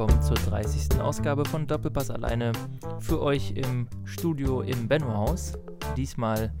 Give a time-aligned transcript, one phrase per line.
[0.00, 0.98] willkommen zur 30.
[0.98, 2.52] Ausgabe von Doppelpass alleine.
[3.00, 5.58] Für euch im Studio im Benno-Haus.
[5.94, 6.54] Diesmal,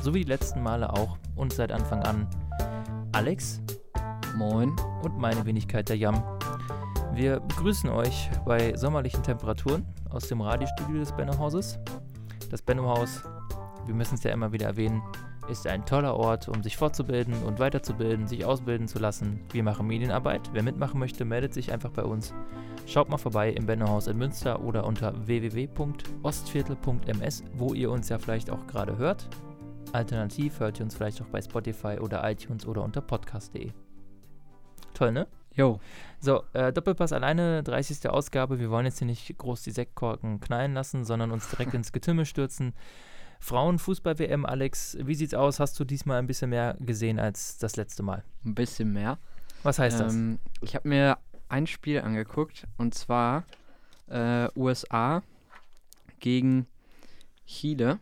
[0.00, 2.26] so wie die letzten Male auch und seit Anfang an,
[3.12, 3.60] Alex.
[4.38, 4.74] Moin.
[5.02, 6.22] Und meine Wenigkeit, der Jam.
[7.12, 11.78] Wir begrüßen euch bei sommerlichen Temperaturen aus dem Radiostudio des Benno-Hauses.
[12.50, 13.24] Das Benno-Haus,
[13.84, 15.02] wir müssen es ja immer wieder erwähnen,
[15.48, 19.40] ist ein toller Ort, um sich fortzubilden und weiterzubilden, sich ausbilden zu lassen.
[19.52, 20.50] Wir machen Medienarbeit.
[20.52, 22.34] Wer mitmachen möchte, meldet sich einfach bei uns.
[22.86, 28.50] Schaut mal vorbei im Bennehaus in Münster oder unter www.ostviertel.ms, wo ihr uns ja vielleicht
[28.50, 29.28] auch gerade hört.
[29.92, 33.70] Alternativ hört ihr uns vielleicht auch bei Spotify oder iTunes oder unter podcast.de.
[34.94, 35.28] Toll, ne?
[35.54, 35.78] Jo.
[36.20, 38.08] So, äh, Doppelpass alleine, 30.
[38.08, 38.58] Ausgabe.
[38.60, 42.26] Wir wollen jetzt hier nicht groß die Sektkorken knallen lassen, sondern uns direkt ins Getümmel
[42.26, 42.74] stürzen.
[43.40, 45.60] Frauenfußball-WM, Alex, wie sieht's aus?
[45.60, 48.24] Hast du diesmal ein bisschen mehr gesehen als das letzte Mal?
[48.44, 49.18] Ein bisschen mehr.
[49.62, 50.68] Was heißt ähm, das?
[50.68, 53.44] Ich habe mir ein Spiel angeguckt und zwar
[54.08, 55.22] äh, USA
[56.20, 56.66] gegen
[57.46, 57.98] Chile.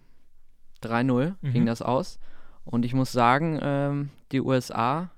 [0.83, 1.53] 3-0 mhm.
[1.53, 2.19] ging das aus.
[2.65, 5.11] Und ich muss sagen, ähm, die USA,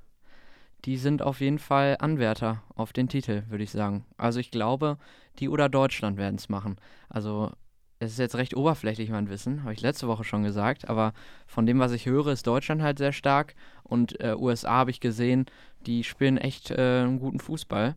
[0.84, 4.04] die sind auf jeden Fall Anwärter auf den Titel, würde ich sagen.
[4.16, 4.98] Also ich glaube,
[5.38, 6.76] die oder Deutschland werden es machen.
[7.08, 7.52] Also
[7.98, 11.12] es ist jetzt recht oberflächlich, mein Wissen, habe ich letzte Woche schon gesagt, aber
[11.46, 15.00] von dem, was ich höre, ist Deutschland halt sehr stark und äh, USA habe ich
[15.00, 15.46] gesehen,
[15.86, 17.96] die spielen echt äh, einen guten Fußball.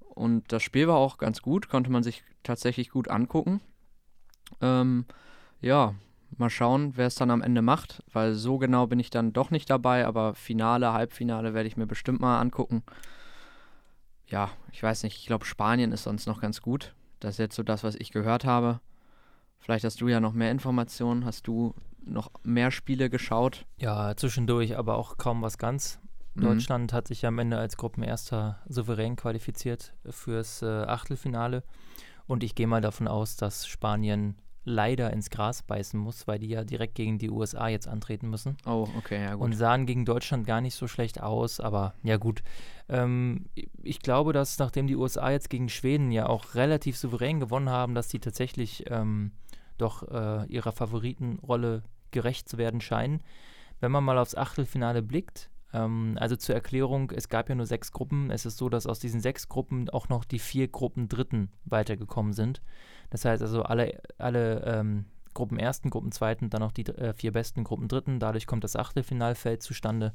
[0.00, 3.60] Und das Spiel war auch ganz gut, konnte man sich tatsächlich gut angucken.
[4.62, 5.04] Ähm,
[5.60, 5.94] ja,
[6.38, 9.50] mal schauen, wer es dann am Ende macht, weil so genau bin ich dann doch
[9.50, 12.82] nicht dabei, aber Finale, Halbfinale werde ich mir bestimmt mal angucken.
[14.26, 16.94] Ja, ich weiß nicht, ich glaube Spanien ist sonst noch ganz gut.
[17.20, 18.80] Das ist jetzt so das, was ich gehört habe.
[19.66, 21.24] Vielleicht hast du ja noch mehr Informationen.
[21.24, 23.66] Hast du noch mehr Spiele geschaut?
[23.78, 25.98] Ja, zwischendurch, aber auch kaum was ganz.
[26.34, 26.42] Mhm.
[26.42, 31.64] Deutschland hat sich am Ende als Gruppenerster souverän qualifiziert fürs äh, Achtelfinale.
[32.28, 36.50] Und ich gehe mal davon aus, dass Spanien leider ins Gras beißen muss, weil die
[36.50, 38.56] ja direkt gegen die USA jetzt antreten müssen.
[38.66, 39.46] Oh, okay, ja gut.
[39.46, 42.44] Und sahen gegen Deutschland gar nicht so schlecht aus, aber ja gut.
[42.88, 43.46] Ähm,
[43.82, 47.96] ich glaube, dass nachdem die USA jetzt gegen Schweden ja auch relativ souverän gewonnen haben,
[47.96, 49.32] dass die tatsächlich ähm,
[49.76, 53.22] doch äh, ihrer Favoritenrolle gerecht zu werden scheinen.
[53.80, 57.92] Wenn man mal aufs Achtelfinale blickt, ähm, also zur Erklärung, es gab ja nur sechs
[57.92, 58.30] Gruppen.
[58.30, 62.32] Es ist so, dass aus diesen sechs Gruppen auch noch die vier Gruppen Dritten weitergekommen
[62.32, 62.62] sind.
[63.10, 65.04] Das heißt also, alle, alle ähm,
[65.36, 68.18] Gruppen Ersten, Gruppen Zweiten, dann auch die äh, vier besten Gruppen Dritten.
[68.18, 70.12] Dadurch kommt das Achtelfinalfeld zustande.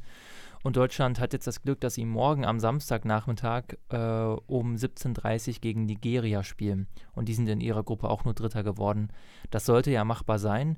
[0.63, 5.53] Und Deutschland hat jetzt das Glück, dass sie morgen am Samstagnachmittag äh, um 17.30 Uhr
[5.61, 6.87] gegen Nigeria spielen.
[7.13, 9.09] Und die sind in ihrer Gruppe auch nur Dritter geworden.
[9.49, 10.77] Das sollte ja machbar sein.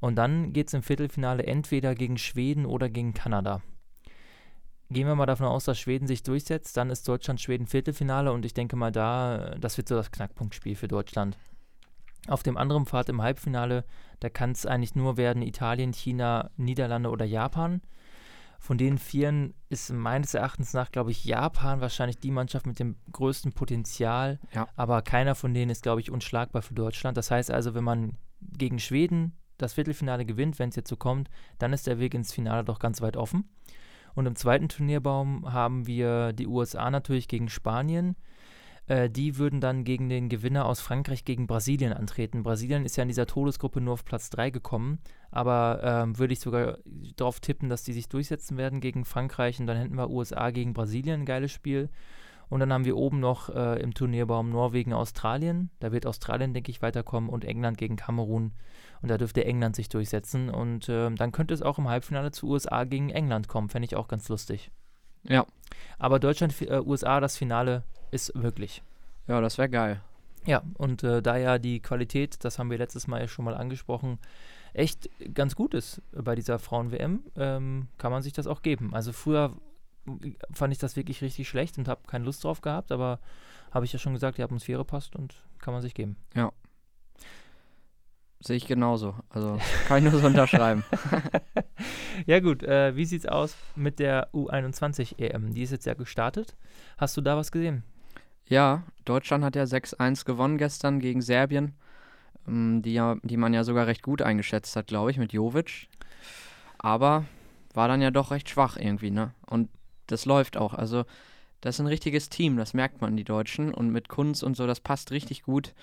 [0.00, 3.62] Und dann geht es im Viertelfinale entweder gegen Schweden oder gegen Kanada.
[4.90, 8.52] Gehen wir mal davon aus, dass Schweden sich durchsetzt, dann ist Deutschland-Schweden Viertelfinale und ich
[8.52, 11.38] denke mal da, das wird so das Knackpunktspiel für Deutschland.
[12.28, 13.84] Auf dem anderen Pfad im Halbfinale,
[14.20, 17.82] da kann es eigentlich nur werden Italien, China, Niederlande oder Japan.
[18.60, 22.94] Von den Vieren ist meines Erachtens nach, glaube ich, Japan wahrscheinlich die Mannschaft mit dem
[23.10, 24.38] größten Potenzial.
[24.54, 24.68] Ja.
[24.76, 27.16] Aber keiner von denen ist, glaube ich, unschlagbar für Deutschland.
[27.16, 31.28] Das heißt also, wenn man gegen Schweden das Viertelfinale gewinnt, wenn es jetzt so kommt,
[31.58, 33.48] dann ist der Weg ins Finale doch ganz weit offen.
[34.14, 38.14] Und im zweiten Turnierbaum haben wir die USA natürlich gegen Spanien.
[38.86, 42.42] Äh, die würden dann gegen den Gewinner aus Frankreich gegen Brasilien antreten.
[42.42, 44.98] Brasilien ist ja in dieser Todesgruppe nur auf Platz 3 gekommen,
[45.30, 46.78] aber ähm, würde ich sogar
[47.16, 50.74] darauf tippen, dass die sich durchsetzen werden gegen Frankreich und dann hätten wir USA gegen
[50.74, 51.90] Brasilien, ein geiles Spiel.
[52.48, 55.70] Und dann haben wir oben noch äh, im Turnierbaum Norwegen, Australien.
[55.80, 58.52] Da wird Australien, denke ich, weiterkommen und England gegen Kamerun.
[59.00, 60.50] Und da dürfte England sich durchsetzen.
[60.50, 63.70] Und äh, dann könnte es auch im Halbfinale zu USA gegen England kommen.
[63.70, 64.70] Fände ich auch ganz lustig.
[65.22, 65.46] Ja.
[65.98, 68.82] Aber Deutschland, äh, USA, das Finale ist möglich.
[69.26, 70.00] Ja, das wäre geil.
[70.46, 73.54] Ja, und äh, da ja die Qualität, das haben wir letztes Mal ja schon mal
[73.54, 74.18] angesprochen,
[74.74, 78.94] echt ganz gut ist bei dieser Frauen-WM, ähm, kann man sich das auch geben.
[78.94, 79.56] Also früher
[80.52, 83.20] fand ich das wirklich richtig schlecht und habe keine Lust drauf gehabt, aber
[83.70, 86.16] habe ich ja schon gesagt, die Atmosphäre passt und kann man sich geben.
[86.34, 86.52] Ja.
[88.40, 89.14] Sehe ich genauso.
[89.28, 90.82] Also kann ich nur so unterschreiben.
[92.26, 95.54] ja gut, äh, wie sieht's aus mit der U21 EM?
[95.54, 96.56] Die ist jetzt ja gestartet.
[96.98, 97.84] Hast du da was gesehen?
[98.46, 101.74] Ja, Deutschland hat ja 6-1 gewonnen gestern gegen Serbien,
[102.46, 105.88] ähm, die, ja, die man ja sogar recht gut eingeschätzt hat, glaube ich, mit Jovic.
[106.78, 107.24] Aber
[107.74, 109.32] war dann ja doch recht schwach irgendwie, ne?
[109.46, 109.70] Und
[110.08, 110.74] das läuft auch.
[110.74, 111.04] Also,
[111.60, 113.72] das ist ein richtiges Team, das merkt man, die Deutschen.
[113.72, 115.74] Und mit Kunz und so, das passt richtig gut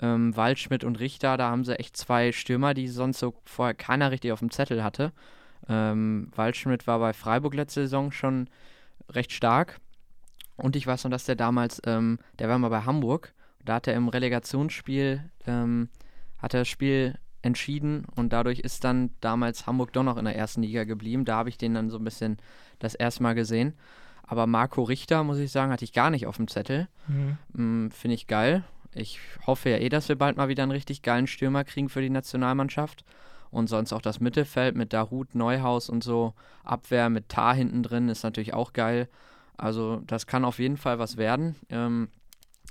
[0.00, 4.10] ähm, Waldschmidt und Richter, da haben sie echt zwei Stürmer, die sonst so vorher keiner
[4.10, 5.12] richtig auf dem Zettel hatte.
[5.68, 8.48] Ähm, Waldschmidt war bei Freiburg letzte Saison schon
[9.10, 9.80] recht stark.
[10.56, 13.86] Und ich weiß noch, dass der damals, ähm, der war mal bei Hamburg Da hat
[13.86, 15.88] er im Relegationsspiel, ähm,
[16.38, 20.36] hat er das Spiel entschieden und dadurch ist dann damals Hamburg doch noch in der
[20.36, 21.24] ersten Liga geblieben.
[21.24, 22.38] Da habe ich den dann so ein bisschen
[22.78, 23.74] das erste Mal gesehen.
[24.26, 26.88] Aber Marco Richter, muss ich sagen, hatte ich gar nicht auf dem Zettel.
[27.06, 27.38] Mhm.
[27.52, 28.64] Mm, Finde ich geil.
[28.92, 32.02] Ich hoffe ja eh, dass wir bald mal wieder einen richtig geilen Stürmer kriegen für
[32.02, 33.04] die Nationalmannschaft.
[33.50, 36.34] Und sonst auch das Mittelfeld mit Darut, Neuhaus und so.
[36.64, 39.08] Abwehr mit Tar hinten drin ist natürlich auch geil.
[39.56, 41.56] Also das kann auf jeden Fall was werden.
[41.68, 42.08] Ähm,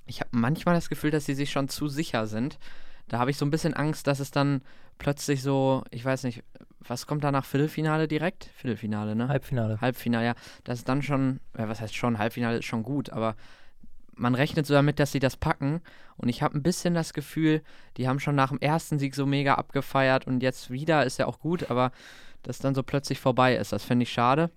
[0.05, 2.59] ich habe manchmal das Gefühl, dass sie sich schon zu sicher sind.
[3.07, 4.61] Da habe ich so ein bisschen Angst, dass es dann
[4.97, 6.43] plötzlich so, ich weiß nicht,
[6.79, 8.49] was kommt da nach Viertelfinale direkt?
[8.55, 9.27] Viertelfinale, ne?
[9.27, 9.81] Halbfinale.
[9.81, 10.35] Halbfinale, ja.
[10.63, 13.35] Das ist dann schon, ja, was heißt schon, Halbfinale ist schon gut, aber
[14.15, 15.81] man rechnet so damit, dass sie das packen.
[16.17, 17.61] Und ich habe ein bisschen das Gefühl,
[17.97, 21.25] die haben schon nach dem ersten Sieg so mega abgefeiert und jetzt wieder ist ja
[21.25, 21.91] auch gut, aber
[22.43, 24.51] dass dann so plötzlich vorbei ist, das fände ich schade.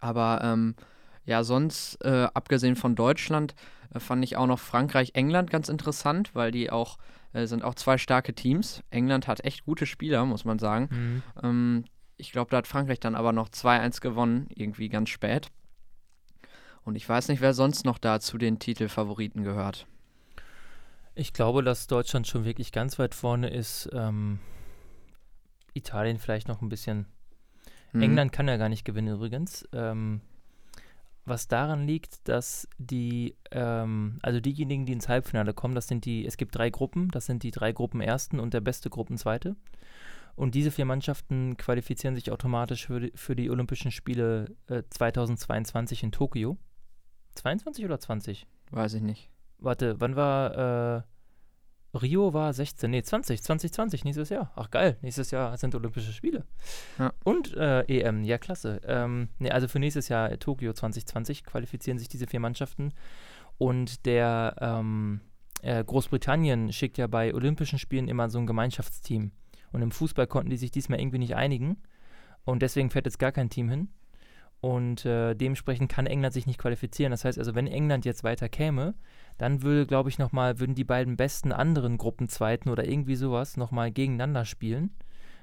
[0.00, 0.74] Aber ähm,
[1.24, 3.54] ja, sonst, äh, abgesehen von Deutschland,
[3.94, 6.98] äh, fand ich auch noch Frankreich, England ganz interessant, weil die auch
[7.32, 8.82] äh, sind auch zwei starke Teams.
[8.90, 10.88] England hat echt gute Spieler, muss man sagen.
[10.90, 11.22] Mhm.
[11.42, 11.84] Ähm,
[12.16, 15.48] ich glaube, da hat Frankreich dann aber noch 2-1 gewonnen, irgendwie ganz spät.
[16.84, 19.86] Und ich weiß nicht, wer sonst noch da zu den Titelfavoriten gehört.
[21.14, 23.88] Ich glaube, dass Deutschland schon wirklich ganz weit vorne ist.
[23.92, 24.40] Ähm,
[25.74, 27.06] Italien vielleicht noch ein bisschen.
[27.92, 28.02] Mhm.
[28.02, 29.68] England kann ja gar nicht gewinnen übrigens.
[29.72, 30.20] Ähm,
[31.24, 36.26] was daran liegt, dass die, ähm, also diejenigen, die ins Halbfinale kommen, das sind die,
[36.26, 39.56] es gibt drei Gruppen, das sind die drei Gruppen Ersten und der beste Gruppenzweite.
[40.34, 46.02] Und diese vier Mannschaften qualifizieren sich automatisch für die, für die Olympischen Spiele äh, 2022
[46.02, 46.56] in Tokio.
[47.34, 48.46] 22 oder 20?
[48.70, 49.30] Weiß ich nicht.
[49.58, 51.02] Warte, wann war äh,
[52.00, 54.50] Rio war 16, nee, 20, 2020, nächstes Jahr.
[54.56, 56.44] Ach geil, nächstes Jahr sind Olympische Spiele.
[56.98, 57.12] Ja.
[57.22, 58.80] Und äh, EM, ja klasse.
[58.86, 62.94] Ähm, nee, also für nächstes Jahr äh, Tokio 2020 qualifizieren sich diese vier Mannschaften.
[63.58, 65.20] Und der ähm,
[65.60, 69.32] äh, Großbritannien schickt ja bei Olympischen Spielen immer so ein Gemeinschaftsteam.
[69.72, 71.76] Und im Fußball konnten die sich diesmal irgendwie nicht einigen.
[72.44, 73.88] Und deswegen fährt jetzt gar kein Team hin.
[74.60, 77.10] Und äh, dementsprechend kann England sich nicht qualifizieren.
[77.10, 78.94] Das heißt also, wenn England jetzt weiter käme,
[79.42, 83.90] dann würde, glaube ich, nochmal, würden die beiden besten anderen Gruppenzweiten oder irgendwie sowas nochmal
[83.90, 84.94] gegeneinander spielen,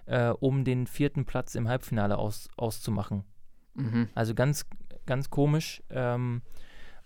[0.05, 3.25] äh, um den vierten Platz im Halbfinale aus, auszumachen.
[3.73, 4.07] Mhm.
[4.15, 4.65] Also ganz,
[5.05, 5.83] ganz komisch.
[5.89, 6.43] Ähm,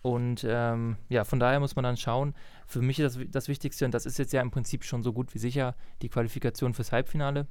[0.03, 2.35] und ähm, ja, von daher muss man dann schauen.
[2.67, 5.13] Für mich ist das, das Wichtigste, und das ist jetzt ja im Prinzip schon so
[5.13, 7.47] gut wie sicher, die Qualifikation fürs Halbfinale.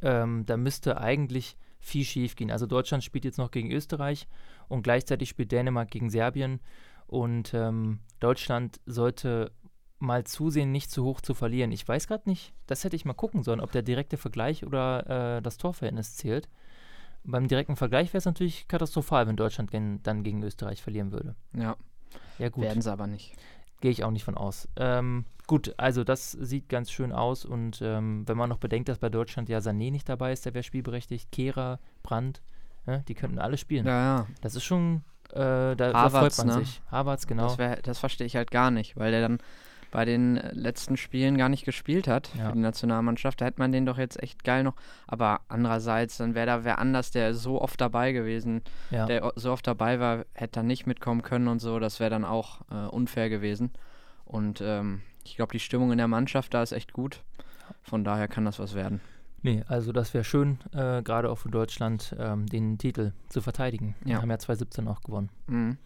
[0.00, 2.50] Ähm, da müsste eigentlich viel schief gehen.
[2.50, 4.26] Also Deutschland spielt jetzt noch gegen Österreich
[4.68, 6.60] und gleichzeitig spielt Dänemark gegen Serbien.
[7.08, 9.50] Und ähm, Deutschland sollte
[9.98, 11.72] mal zusehen, nicht zu hoch zu verlieren.
[11.72, 15.38] Ich weiß gerade nicht, das hätte ich mal gucken sollen, ob der direkte Vergleich oder
[15.38, 16.48] äh, das Torverhältnis zählt.
[17.24, 21.34] Beim direkten Vergleich wäre es natürlich katastrophal, wenn Deutschland gen dann gegen Österreich verlieren würde.
[21.52, 21.76] Ja.
[22.38, 22.64] Ja, gut.
[22.64, 23.34] Werden sie aber nicht.
[23.80, 24.68] Gehe ich auch nicht von aus.
[24.76, 28.98] Ähm, gut, also das sieht ganz schön aus und ähm, wenn man noch bedenkt, dass
[28.98, 32.42] bei Deutschland ja Sané nicht dabei ist, der wäre spielberechtigt, Kehrer, Brandt,
[32.86, 33.86] ja, die könnten alle spielen.
[33.86, 34.26] Ja, ja.
[34.40, 35.02] Das ist schon,
[35.32, 36.64] äh, da, Harvards, da freut man ne?
[36.64, 36.82] sich.
[36.90, 37.44] Harvards, genau.
[37.44, 39.38] Das, wär, das verstehe ich halt gar nicht, weil der dann
[39.90, 42.48] bei den letzten Spielen gar nicht gespielt hat ja.
[42.48, 43.40] für die Nationalmannschaft.
[43.40, 44.74] Da hätte man den doch jetzt echt geil noch.
[45.06, 49.06] Aber andererseits, dann wäre da wer anders, der so oft dabei gewesen, ja.
[49.06, 51.78] der so oft dabei war, hätte dann nicht mitkommen können und so.
[51.78, 53.70] Das wäre dann auch äh, unfair gewesen.
[54.24, 57.22] Und ähm, ich glaube, die Stimmung in der Mannschaft da ist echt gut.
[57.82, 59.00] Von daher kann das was werden.
[59.42, 63.94] Nee, also das wäre schön, äh, gerade auch für Deutschland, ähm, den Titel zu verteidigen.
[64.00, 64.16] Ja.
[64.16, 65.30] Wir haben ja 2017 auch gewonnen.
[65.46, 65.78] Mhm.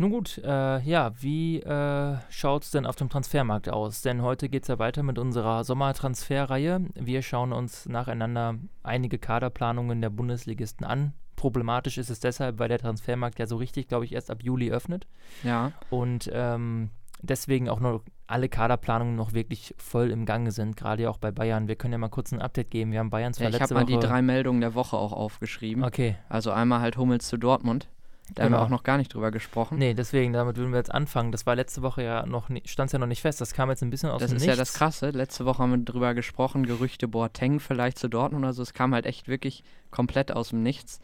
[0.00, 4.00] Nun gut, äh, ja, wie äh, schaut es denn auf dem Transfermarkt aus?
[4.00, 6.86] Denn heute geht es ja weiter mit unserer Sommertransferreihe.
[6.94, 11.12] Wir schauen uns nacheinander einige Kaderplanungen der Bundesligisten an.
[11.36, 14.72] Problematisch ist es deshalb, weil der Transfermarkt ja so richtig, glaube ich, erst ab Juli
[14.72, 15.06] öffnet.
[15.42, 15.72] Ja.
[15.90, 16.88] Und ähm,
[17.22, 21.68] deswegen auch noch alle Kaderplanungen noch wirklich voll im Gange sind, gerade auch bei Bayern.
[21.68, 22.92] Wir können ja mal kurz ein Update geben.
[22.92, 25.82] Wir haben Bayern zwar ja, ich habe mal die drei Meldungen der Woche auch aufgeschrieben.
[25.82, 26.16] Okay.
[26.28, 27.88] Also einmal halt Hummels zu Dortmund.
[28.34, 28.44] Da genau.
[28.44, 28.66] haben wir genau.
[28.66, 29.78] auch noch gar nicht drüber gesprochen.
[29.78, 31.32] Nee, deswegen, damit würden wir jetzt anfangen.
[31.32, 33.40] Das war letzte Woche ja noch, stand es ja noch nicht fest.
[33.40, 35.10] Das kam jetzt ein bisschen aus das dem Das ist ja das Krasse.
[35.10, 38.62] Letzte Woche haben wir drüber gesprochen, Gerüchte Boateng vielleicht zu Dortmund oder so.
[38.62, 41.00] Es kam halt echt wirklich komplett aus dem Nichts.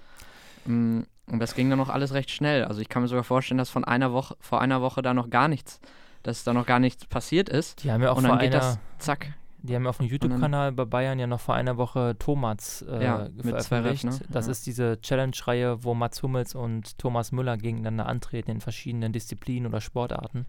[0.66, 2.64] Mm, und das ging dann noch alles recht schnell.
[2.64, 5.28] Also ich kann mir sogar vorstellen, dass von einer Woche, vor einer Woche da noch
[5.28, 5.80] gar nichts
[6.26, 7.84] dass da noch gar nichts passiert ist.
[7.84, 9.32] Die haben ja auch und dann vor geht einer, das, zack.
[9.62, 13.02] Die haben ja auf dem YouTube-Kanal bei Bayern ja noch vor einer Woche Thomas äh,
[13.02, 14.04] ja, veröffentlicht.
[14.04, 14.18] Ne?
[14.28, 14.52] Das ja.
[14.52, 19.80] ist diese Challenge-Reihe, wo Mats Hummels und Thomas Müller gegeneinander antreten in verschiedenen Disziplinen oder
[19.80, 20.46] Sportarten.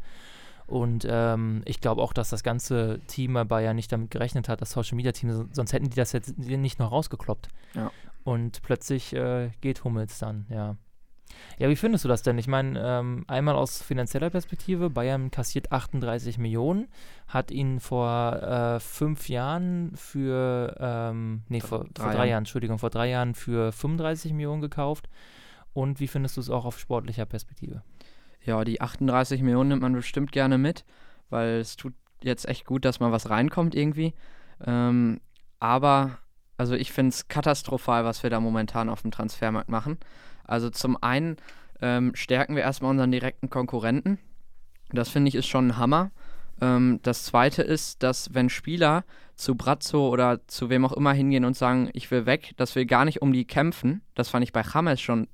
[0.65, 4.61] Und ähm, ich glaube auch, dass das ganze Team bei Bayern nicht damit gerechnet hat,
[4.61, 7.47] das Social-Media-Team, sonst hätten die das jetzt nicht noch rausgekloppt.
[7.73, 7.91] Ja.
[8.23, 10.75] Und plötzlich äh, geht Hummels dann, ja.
[11.59, 12.37] Ja, wie findest du das denn?
[12.37, 16.87] Ich meine, ähm, einmal aus finanzieller Perspektive, Bayern kassiert 38 Millionen,
[17.27, 22.29] hat ihn vor äh, fünf Jahren für, ähm, nee, vor, drei, vor drei Jahren.
[22.29, 25.09] Jahren, Entschuldigung, vor drei Jahren für 35 Millionen gekauft.
[25.73, 27.83] Und wie findest du es auch auf sportlicher Perspektive?
[28.43, 30.85] Ja, die 38 Millionen nimmt man bestimmt gerne mit,
[31.29, 31.93] weil es tut
[32.23, 34.13] jetzt echt gut, dass mal was reinkommt irgendwie.
[34.65, 35.19] Ähm,
[35.59, 36.17] aber,
[36.57, 39.97] also ich finde es katastrophal, was wir da momentan auf dem Transfermarkt machen.
[40.43, 41.37] Also zum einen
[41.81, 44.17] ähm, stärken wir erstmal unseren direkten Konkurrenten.
[44.91, 46.11] Das finde ich ist schon ein Hammer.
[46.61, 49.03] Ähm, das zweite ist, dass wenn Spieler
[49.35, 52.85] zu Brazzo oder zu wem auch immer hingehen und sagen, ich will weg, dass wir
[52.85, 54.01] gar nicht um die kämpfen.
[54.15, 55.27] Das fand ich bei James schon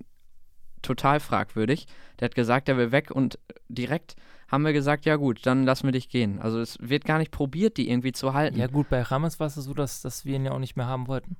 [0.82, 1.88] total fragwürdig.
[2.20, 3.39] Der hat gesagt, er will weg und
[3.70, 4.15] direkt
[4.53, 6.39] haben wir gesagt, ja gut, dann lassen wir dich gehen.
[6.39, 8.60] Also es wird gar nicht probiert, die irgendwie zu halten.
[8.60, 10.86] Ja gut, bei James war es so, dass, dass wir ihn ja auch nicht mehr
[10.86, 11.38] haben wollten.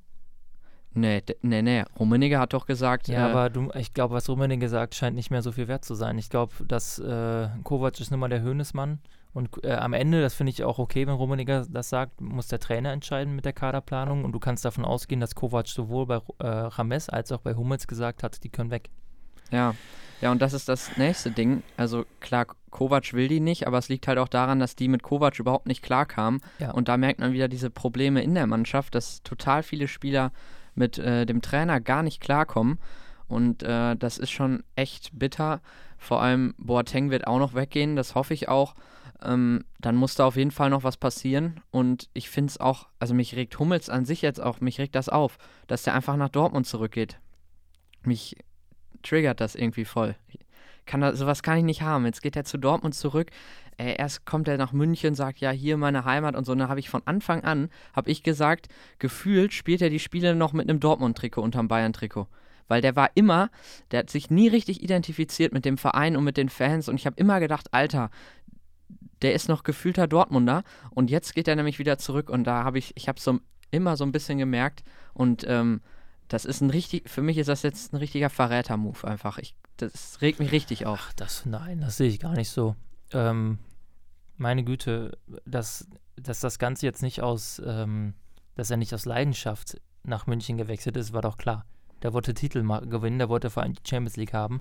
[0.94, 1.84] Nee, nee, nee.
[1.98, 3.06] Rummenigge hat doch gesagt.
[3.06, 5.84] Ja, äh, aber du, ich glaube, was Rummenigge sagt, scheint nicht mehr so viel wert
[5.84, 6.18] zu sein.
[6.18, 8.98] Ich glaube, dass äh, Kovac ist nun mal der Höhnesmann.
[9.32, 12.58] Und äh, am Ende, das finde ich auch okay, wenn Rummenigge das sagt, muss der
[12.58, 14.24] Trainer entscheiden mit der Kaderplanung.
[14.24, 17.86] Und du kannst davon ausgehen, dass Kovac sowohl bei äh, Rames als auch bei Hummels
[17.86, 18.90] gesagt hat, die können weg.
[19.52, 19.74] Ja.
[20.20, 21.62] Ja, und das ist das nächste Ding.
[21.76, 25.02] Also klar, Kovac will die nicht, aber es liegt halt auch daran, dass die mit
[25.02, 26.40] Kovac überhaupt nicht klarkamen.
[26.58, 26.72] Ja.
[26.72, 30.32] Und da merkt man wieder diese Probleme in der Mannschaft, dass total viele Spieler
[30.74, 32.78] mit äh, dem Trainer gar nicht klarkommen.
[33.28, 35.60] Und äh, das ist schon echt bitter.
[35.98, 38.74] Vor allem Boateng wird auch noch weggehen, das hoffe ich auch.
[39.22, 41.60] Ähm, dann muss da auf jeden Fall noch was passieren.
[41.70, 44.94] Und ich finde es auch, also mich regt Hummels an sich jetzt auch, mich regt
[44.94, 47.18] das auf, dass der einfach nach Dortmund zurückgeht.
[48.02, 48.36] Mich
[49.04, 50.16] triggert das irgendwie voll.
[50.86, 52.04] Kann das, sowas kann ich nicht haben.
[52.04, 53.30] Jetzt geht er zu Dortmund zurück
[53.78, 56.52] äh, erst kommt er nach München, sagt, ja, hier meine Heimat und so.
[56.52, 58.68] Und dann habe ich von Anfang an, habe ich gesagt,
[58.98, 62.28] gefühlt spielt er die Spiele noch mit einem Dortmund-Trikot unterm Bayern-Trikot.
[62.68, 63.50] Weil der war immer,
[63.90, 66.88] der hat sich nie richtig identifiziert mit dem Verein und mit den Fans.
[66.88, 68.10] Und ich habe immer gedacht, Alter,
[69.22, 70.62] der ist noch gefühlter Dortmunder.
[70.90, 72.30] Und jetzt geht er nämlich wieder zurück.
[72.30, 73.38] Und da habe ich, ich habe so
[73.70, 74.82] immer so ein bisschen gemerkt.
[75.12, 75.82] Und ähm,
[76.28, 79.38] das ist ein richtig, für mich ist das jetzt ein richtiger Verräter-Move einfach.
[79.38, 80.98] Ich, das regt mich richtig auf.
[81.02, 82.76] Ach, das, nein, das sehe ich gar nicht so
[83.14, 83.58] ähm,
[84.36, 85.16] meine Güte,
[85.46, 88.14] dass, dass das Ganze jetzt nicht aus, ähm,
[88.56, 91.64] dass er nicht aus Leidenschaft nach München gewechselt ist, war doch klar.
[92.02, 94.60] Der wollte Titel gewinnen, der wollte vor allem die Champions League haben.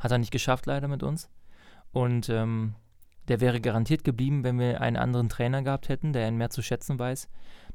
[0.00, 1.28] Hat er nicht geschafft, leider mit uns.
[1.92, 2.74] Und ähm,
[3.28, 6.62] der wäre garantiert geblieben, wenn wir einen anderen Trainer gehabt hätten, der ihn mehr zu
[6.62, 7.28] schätzen weiß.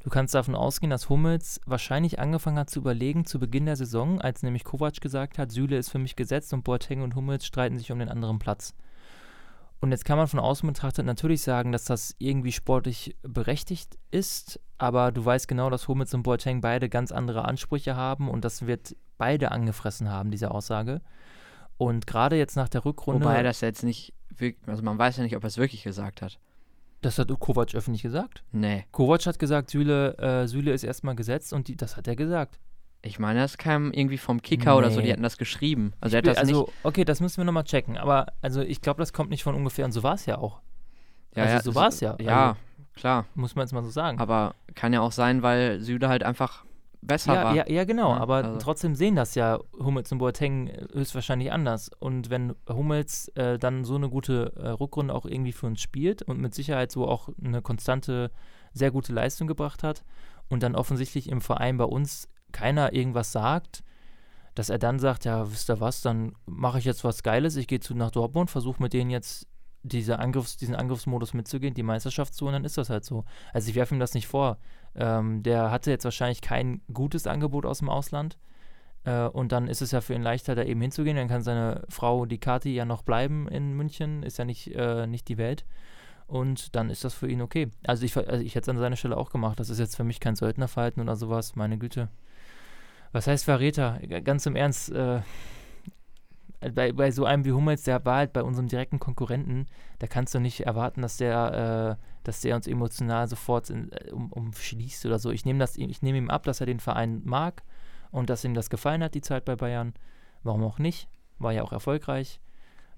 [0.04, 4.22] Du kannst davon ausgehen, dass Hummels wahrscheinlich angefangen hat zu überlegen zu Beginn der Saison,
[4.22, 7.78] als nämlich Kovac gesagt hat, Süle ist für mich gesetzt und Boateng und Hummels streiten
[7.78, 8.74] sich um den anderen Platz.
[9.80, 14.60] Und jetzt kann man von außen betrachtet natürlich sagen, dass das irgendwie sportlich berechtigt ist,
[14.78, 18.66] aber du weißt genau, dass Hummels und Boateng beide ganz andere Ansprüche haben und das
[18.66, 21.02] wird beide angefressen haben, diese Aussage.
[21.78, 23.26] Und gerade jetzt nach der Rückrunde.
[23.26, 25.84] Wobei er das jetzt nicht wirklich, also man weiß ja nicht, ob er es wirklich
[25.84, 26.40] gesagt hat.
[27.02, 28.44] Das hat Kovac öffentlich gesagt?
[28.52, 28.86] Nee.
[28.92, 32.60] Kovac hat gesagt, Süle, äh, Süle ist erstmal gesetzt und die, das hat er gesagt.
[33.04, 34.78] Ich meine, das kam irgendwie vom Kicker nee.
[34.80, 35.94] oder so, die hatten das geschrieben.
[36.02, 37.98] Also, er hat das also nicht okay, das müssen wir nochmal checken.
[37.98, 40.60] Aber also ich glaube, das kommt nicht von ungefähr und so war es ja auch.
[41.36, 42.18] Ja, also ja, so war es ja.
[42.20, 42.60] Ja, also,
[42.96, 43.26] klar.
[43.36, 44.20] Muss man jetzt mal so sagen.
[44.20, 46.66] Aber kann ja auch sein, weil Süde halt einfach
[47.02, 47.56] besser ja, war.
[47.56, 48.12] Ja, ja genau.
[48.12, 48.60] Ja, aber also.
[48.60, 51.90] trotzdem sehen das ja Hummels und Boateng höchstwahrscheinlich anders.
[52.00, 56.22] Und wenn Hummels äh, dann so eine gute äh, Rückrunde auch irgendwie für uns spielt
[56.22, 58.32] und mit Sicherheit so auch eine konstante,
[58.74, 60.04] sehr gute Leistung gebracht hat
[60.50, 63.84] und dann offensichtlich im Verein bei uns keiner irgendwas sagt,
[64.56, 67.68] dass er dann sagt, ja, wisst ihr was, dann mache ich jetzt was Geiles, ich
[67.68, 69.48] gehe zu nach Dortmund, versuche mit denen jetzt
[69.84, 73.24] diese Angriffs-, diesen Angriffsmodus mitzugehen, die Meisterschaft zu, und dann ist das halt so.
[73.54, 74.58] Also ich werfe ihm das nicht vor.
[74.98, 78.38] Ähm, der hatte jetzt wahrscheinlich kein gutes Angebot aus dem Ausland.
[79.04, 81.18] Äh, und dann ist es ja für ihn leichter, da eben hinzugehen.
[81.18, 84.24] Dann kann seine Frau, die Kati, ja noch bleiben in München.
[84.24, 85.66] Ist ja nicht, äh, nicht die Welt.
[86.28, 87.70] Und dann ist das für ihn okay.
[87.86, 89.60] Also ich, also ich hätte es an seiner Stelle auch gemacht.
[89.60, 91.56] Das ist jetzt für mich kein Söldnerverhalten oder sowas.
[91.56, 92.10] Meine Güte
[93.12, 94.00] was heißt Verräter?
[94.24, 95.22] Ganz im Ernst, äh,
[96.60, 99.68] bei, bei so einem wie Hummels, der war halt bei unserem direkten Konkurrenten,
[100.00, 104.12] da kannst du nicht erwarten, dass der, äh, dass der uns emotional sofort in, äh,
[104.12, 105.32] um, umschließt oder so.
[105.32, 107.64] Ich nehme ich nehme ihm ab, dass er den Verein mag
[108.12, 109.94] und dass ihm das gefallen hat, die Zeit bei Bayern.
[110.44, 111.10] Warum auch nicht?
[111.38, 112.40] War ja auch erfolgreich.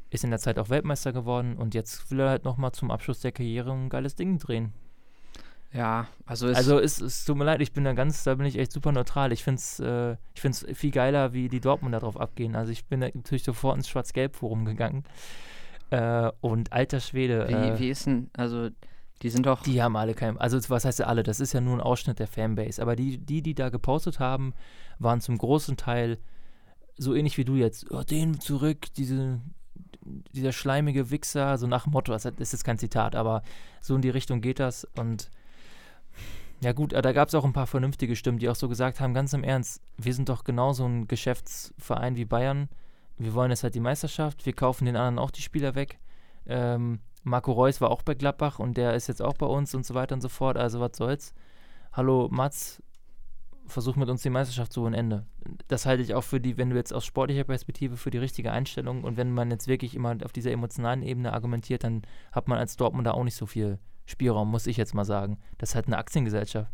[0.09, 3.19] Ist in der Zeit auch Weltmeister geworden und jetzt will er halt nochmal zum Abschluss
[3.19, 4.73] der Karriere ein geiles Ding drehen.
[5.71, 6.57] Ja, also es.
[6.57, 8.91] Also es, es tut mir leid, ich bin da ganz, da bin ich echt super
[8.91, 9.31] neutral.
[9.31, 10.17] Ich finde es äh,
[10.73, 12.55] viel geiler, wie die Dortmund darauf abgehen.
[12.55, 15.03] Also ich bin natürlich sofort ins Schwarz-Gelb-Forum gegangen.
[15.91, 17.47] Äh, und alter Schwede.
[17.47, 18.69] Wie, äh, wie ist denn, also
[19.21, 19.61] die sind doch.
[19.63, 20.37] Die haben alle kein.
[20.37, 21.23] Also was heißt ja alle?
[21.23, 22.81] Das ist ja nur ein Ausschnitt der Fanbase.
[22.81, 24.53] Aber die, die, die da gepostet haben,
[24.97, 26.17] waren zum großen Teil
[26.97, 29.39] so ähnlich wie du jetzt, oh, den zurück, diese,
[30.33, 33.41] dieser schleimige Wichser, so nach dem Motto, das ist jetzt kein Zitat, aber
[33.81, 35.31] so in die Richtung geht das und
[36.61, 39.13] ja gut, da gab es auch ein paar vernünftige Stimmen, die auch so gesagt haben,
[39.13, 42.69] ganz im Ernst, wir sind doch genauso ein Geschäftsverein wie Bayern.
[43.17, 45.99] Wir wollen jetzt halt die Meisterschaft, wir kaufen den anderen auch die Spieler weg.
[46.45, 49.85] Ähm, Marco Reus war auch bei Gladbach und der ist jetzt auch bei uns und
[49.85, 50.57] so weiter und so fort.
[50.57, 51.33] Also was soll's.
[51.91, 52.81] Hallo Mats,
[53.65, 55.25] versuch mit uns die Meisterschaft zu holen, Ende.
[55.67, 58.51] Das halte ich auch für die, wenn du jetzt aus sportlicher Perspektive für die richtige
[58.51, 62.01] Einstellung und wenn man jetzt wirklich immer auf dieser emotionalen Ebene argumentiert, dann
[62.31, 65.37] hat man als Dortmunder auch nicht so viel Spielraum, muss ich jetzt mal sagen.
[65.57, 66.71] Das ist halt eine Aktiengesellschaft.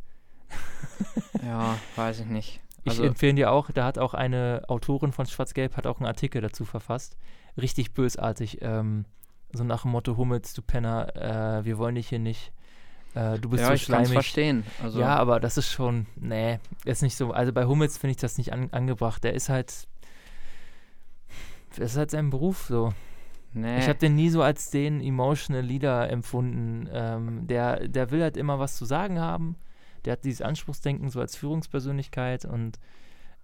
[1.45, 2.61] ja, weiß ich nicht.
[2.85, 6.05] Also ich empfehle dir auch, da hat auch eine Autorin von Schwarz-Gelb hat auch einen
[6.05, 7.17] Artikel dazu verfasst.
[7.57, 8.59] Richtig bösartig.
[8.61, 9.05] Ähm,
[9.51, 12.51] so nach dem Motto, Hummels, du Penner, äh, wir wollen dich hier nicht.
[13.15, 14.11] Äh, du bist ja, so ich schleimig.
[14.11, 14.65] verstehen.
[14.83, 17.31] Also ja, aber das ist schon, nee, ist nicht so.
[17.31, 19.23] Also bei Hummels finde ich das nicht an, angebracht.
[19.23, 19.87] Der ist halt,
[21.75, 22.93] das ist halt sein Beruf so.
[23.55, 23.79] Nee.
[23.79, 26.89] Ich habe den nie so als den emotional Leader empfunden.
[26.91, 29.55] Ähm, der, der will halt immer was zu sagen haben.
[30.03, 32.79] Der hat dieses Anspruchsdenken so als Führungspersönlichkeit und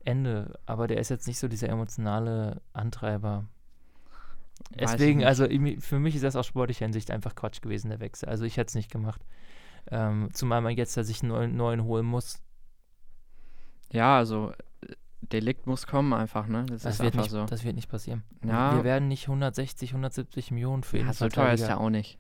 [0.04, 0.60] Ende.
[0.66, 3.46] Aber der ist jetzt nicht so dieser emotionale Antreiber.
[4.78, 5.48] Weiß Deswegen, also
[5.80, 8.28] für mich ist das aus sportlicher Hinsicht einfach Quatsch gewesen, der Wechsel.
[8.28, 9.22] Also ich hätte es nicht gemacht.
[9.90, 12.42] Ähm, zumal man jetzt da sich einen neuen, neuen holen muss.
[13.94, 14.52] Ja, also
[15.32, 16.66] Delikt muss kommen einfach, ne?
[16.68, 17.46] Das, Das ist wird, einfach nicht, so.
[17.46, 18.24] das wird nicht passieren.
[18.46, 18.76] Ja.
[18.76, 22.20] Wir werden nicht 160, 170 Millionen für ihn ja, so teuer ist der auch nicht.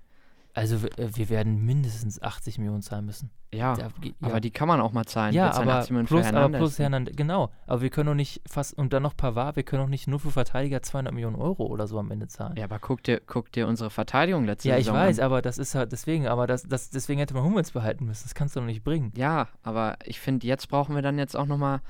[0.53, 3.31] Also wir, äh, wir werden mindestens 80 Millionen zahlen müssen.
[3.53, 3.89] Ja, ja.
[4.21, 5.33] aber die kann man auch mal zahlen.
[5.33, 6.79] ja, aber 80 Millionen für plus, aber plus?
[6.79, 7.51] Hernandez, genau.
[7.67, 10.19] Aber wir können doch nicht fast, und dann noch Pavard, wir können doch nicht nur
[10.19, 12.55] für Verteidiger 200 Millionen Euro oder so am Ende zahlen.
[12.57, 15.25] Ja, aber guck dir, guck dir unsere Verteidigung letzte Ja, ich weiß, an.
[15.25, 18.23] aber das ist halt deswegen, aber das, das, deswegen hätte man Hummels behalten müssen.
[18.23, 19.11] Das kannst du doch nicht bringen.
[19.15, 21.81] Ja, aber ich finde, jetzt brauchen wir dann jetzt auch nochmal,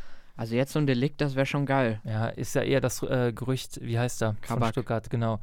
[0.42, 2.02] also jetzt so ein Delikt, das wäre schon geil.
[2.04, 4.30] Ja, ist ja eher das äh, Gerücht, wie heißt er?
[4.34, 4.70] Von Kabak.
[4.72, 5.40] Stuttgart, genau.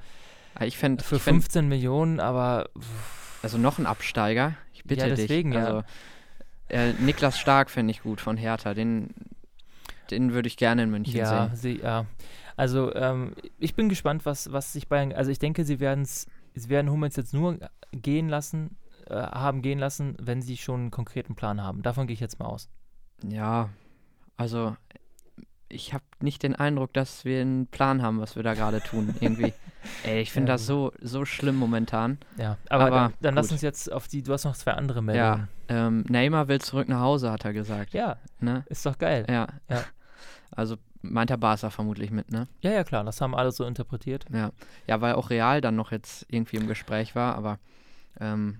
[0.56, 4.82] Aber Ich finde, Für ich find, 15 Millionen, aber pff, also noch ein Absteiger, ich
[4.82, 5.60] bitte Ja, deswegen, dich.
[5.60, 5.66] ja.
[5.66, 5.82] Also,
[6.68, 9.10] äh, Niklas Stark finde ich gut von Hertha, den,
[10.10, 11.56] den würde ich gerne in München ja, sehen.
[11.56, 12.06] sie, ja.
[12.56, 16.26] Also ähm, ich bin gespannt, was, was sich Bayern, also ich denke, sie werden es,
[16.56, 17.56] sie werden Hummels jetzt nur
[17.92, 18.76] gehen lassen,
[19.08, 21.82] äh, haben gehen lassen, wenn sie schon einen konkreten Plan haben.
[21.82, 22.68] Davon gehe ich jetzt mal aus.
[23.22, 23.68] Ja,
[24.38, 24.74] also
[25.68, 29.14] ich habe nicht den Eindruck, dass wir einen Plan haben, was wir da gerade tun,
[29.20, 29.52] irgendwie.
[30.02, 32.16] Ey, ich finde Ja, das so, so schlimm momentan.
[32.38, 35.00] Ja, aber, Aber dann, dann lass uns jetzt auf die, du hast noch zwei andere
[35.00, 35.48] Ja, Meldungen.
[35.68, 37.92] ähm, Neymar will zurück nach Hause, hat er gesagt.
[37.92, 38.64] Ja, Ne?
[38.70, 39.26] ist doch geil.
[39.28, 39.46] Ja.
[39.68, 39.82] Ja.
[40.50, 42.48] Also meint der Barca vermutlich mit, ne?
[42.62, 44.24] Ja, ja, klar, das haben alle so interpretiert.
[44.32, 44.50] Ja.
[44.86, 47.58] Ja, weil auch Real dann noch jetzt irgendwie im Gespräch war, aber
[48.18, 48.56] ähm,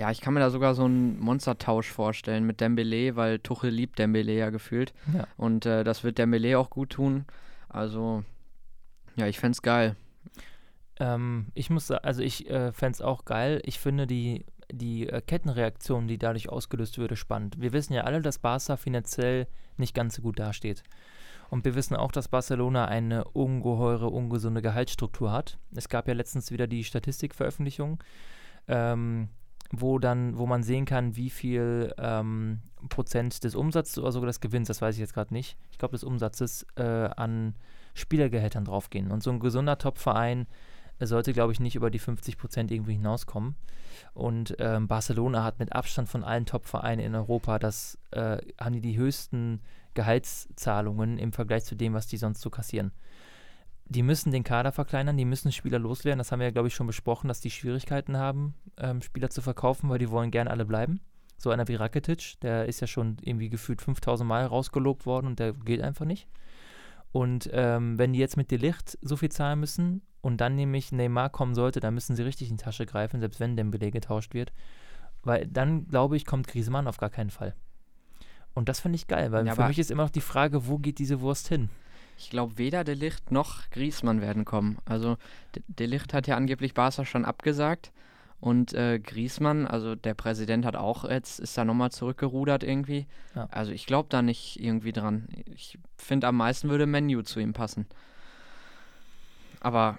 [0.00, 3.98] ja, ich kann mir da sogar so einen Monstertausch vorstellen mit Dembele, weil Tuchel liebt
[3.98, 4.94] Dembele ja gefühlt.
[5.12, 5.26] Ja.
[5.36, 7.26] Und äh, das wird Dembele auch gut tun.
[7.68, 8.24] Also,
[9.14, 9.96] ja, ich fänd's geil.
[10.98, 13.60] Ähm, ich muss sagen, also ich äh, fände es auch geil.
[13.66, 17.60] Ich finde die, die äh, Kettenreaktion, die dadurch ausgelöst würde, spannend.
[17.60, 20.82] Wir wissen ja alle, dass Barca finanziell nicht ganz so gut dasteht.
[21.50, 25.58] Und wir wissen auch, dass Barcelona eine ungeheure, ungesunde Gehaltsstruktur hat.
[25.74, 28.02] Es gab ja letztens wieder die Statistikveröffentlichung,
[28.66, 29.28] ähm,
[29.70, 34.40] wo dann, wo man sehen kann, wie viel ähm, Prozent des Umsatzes oder sogar des
[34.40, 37.54] Gewinns, das weiß ich jetzt gerade nicht, ich glaube des Umsatzes äh, an
[37.94, 39.10] Spielergehältern draufgehen.
[39.10, 40.46] Und so ein gesunder Top-Verein
[40.98, 43.54] äh, sollte, glaube ich, nicht über die 50 Prozent irgendwie hinauskommen.
[44.14, 48.80] Und ähm, Barcelona hat mit Abstand von allen Top-Vereinen in Europa das, äh, haben die
[48.80, 49.60] die höchsten
[49.94, 52.92] Gehaltszahlungen im Vergleich zu dem, was die sonst so kassieren.
[53.90, 56.18] Die müssen den Kader verkleinern, die müssen Spieler loswerden.
[56.18, 59.42] Das haben wir ja, glaube ich, schon besprochen, dass die Schwierigkeiten haben, ähm, Spieler zu
[59.42, 61.00] verkaufen, weil die wollen gerne alle bleiben.
[61.36, 65.40] So einer wie Rakitic, der ist ja schon irgendwie gefühlt 5000 Mal rausgelobt worden und
[65.40, 66.28] der geht einfach nicht.
[67.10, 71.30] Und ähm, wenn die jetzt mit Delicht so viel zahlen müssen und dann nämlich Neymar
[71.30, 74.52] kommen sollte, dann müssen sie richtig in die Tasche greifen, selbst wenn Dembele getauscht wird.
[75.24, 77.56] Weil dann, glaube ich, kommt Griezmann auf gar keinen Fall.
[78.54, 80.78] Und das finde ich geil, weil Ja, für mich ist immer noch die Frage, wo
[80.78, 81.70] geht diese Wurst hin?
[82.20, 84.76] Ich glaube, weder De Licht noch Griezmann werden kommen.
[84.84, 85.16] Also
[85.56, 87.92] De, De Licht hat ja angeblich Barca schon abgesagt.
[88.40, 93.06] Und äh, Griezmann, also der Präsident hat auch jetzt, ist da nochmal zurückgerudert irgendwie.
[93.34, 93.48] Ja.
[93.50, 95.28] Also ich glaube da nicht irgendwie dran.
[95.54, 97.86] Ich finde, am meisten würde Menu zu ihm passen.
[99.60, 99.98] Aber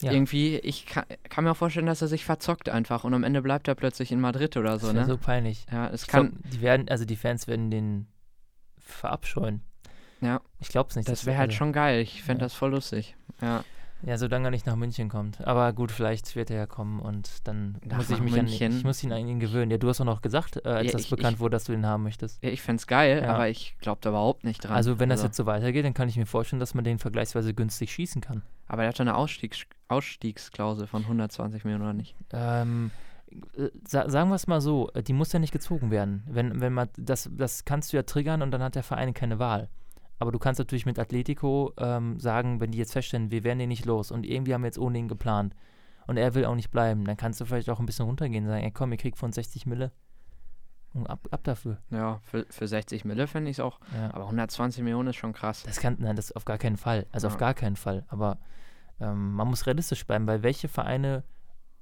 [0.00, 0.12] Ja.
[0.12, 3.42] irgendwie, ich kann, kann mir auch vorstellen, dass er sich verzockt einfach und am Ende
[3.42, 5.04] bleibt er plötzlich in Madrid oder so, das ne?
[5.06, 5.66] so peinlich.
[5.72, 8.06] ja, es Ich kann, glaub, die werden, also die Fans werden den
[8.78, 9.62] verabscheuen.
[10.20, 10.40] Ja.
[10.60, 11.08] Ich glaube es nicht.
[11.08, 12.00] das wäre halt also- schon geil.
[12.00, 12.46] Ich fände Ja.
[12.46, 13.16] das voll lustig.
[13.40, 13.64] Ja.
[14.02, 15.44] Ja, solange er nicht nach München kommt.
[15.44, 18.76] Aber gut, vielleicht wird er ja kommen und dann Nach- muss ich mich an München?
[18.78, 19.72] ich muss ihn an ihn gewöhnen.
[19.72, 21.64] Ja, du hast auch noch gesagt, äh, als Ja, das ich- bekannt ich- wurde, dass
[21.64, 22.40] du ihn haben möchtest.
[22.44, 23.34] Ja, ich fände geil, Ja.
[23.34, 24.72] aber ich glaube da überhaupt nicht dran.
[24.72, 27.00] Also wenn das Also, jetzt so weitergeht, dann kann ich mir vorstellen, dass man den
[27.00, 28.42] vergleichsweise günstig schießen kann.
[28.68, 32.14] Aber der hat doch eine Ausstiegs Ausstiegsklausel von 120 Millionen oder nicht?
[32.32, 32.92] Ähm,
[33.56, 36.22] äh, sa sagen wir es mal so, äh, die muss ja nicht gezogen werden.
[36.28, 39.38] Wenn, wenn man das, das kannst du ja triggern und dann hat der Verein keine
[39.40, 39.68] Wahl.
[40.18, 43.68] Aber du kannst natürlich mit Atletico ähm, sagen, wenn die jetzt feststellen, wir werden den
[43.68, 45.54] nicht los und irgendwie haben wir jetzt ohne ihn geplant
[46.06, 48.50] und er will auch nicht bleiben, dann kannst du vielleicht auch ein bisschen runtergehen und
[48.50, 49.92] sagen, ey komm, ihr kriegt von 60 Mille
[50.94, 51.78] und ab, ab dafür.
[51.90, 53.78] Ja, für, für 60 Mille fände ich es auch.
[53.94, 54.12] Ja.
[54.14, 55.62] Aber 120 Millionen ist schon krass.
[55.64, 57.06] Das kann, nein, das auf gar keinen Fall.
[57.12, 57.38] Also auf Ja.
[57.40, 58.04] gar keinen Fall.
[58.08, 58.38] Aber
[59.00, 61.22] ähm, man muss realistisch bleiben, weil welche Vereine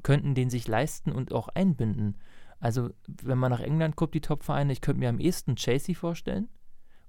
[0.03, 2.19] könnten den sich leisten und auch einbinden?
[2.59, 6.49] Also, wenn man nach England guckt, die Top-Vereine, ich könnte mir am ehesten Chelsea vorstellen,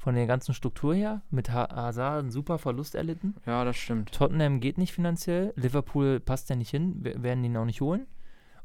[0.08, 3.36] von der ganzen Struktur her, mit Ha- Hazard einen super Verlust erlitten.
[3.46, 4.14] Ja, das stimmt.
[4.14, 8.08] Tottenham geht nicht finanziell, Liverpool passt ja nicht hin, wir- werden ihn auch nicht holen.